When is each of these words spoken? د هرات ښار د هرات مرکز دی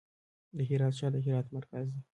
د 0.55 0.59
هرات 0.69 0.93
ښار 0.99 1.11
د 1.13 1.17
هرات 1.25 1.47
مرکز 1.55 1.85
دی 1.93 2.01